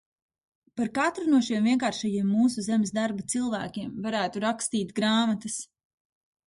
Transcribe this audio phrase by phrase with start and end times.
[0.79, 5.63] Par katru no šiem vienkāršajiem mūsu zemes darba cilvēkiem varētu rakstīt grāmatas.